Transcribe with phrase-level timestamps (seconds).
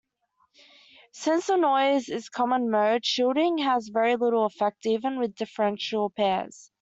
[1.11, 6.69] Since the noise is common-mode, shielding has very little effect, even with differential pairs.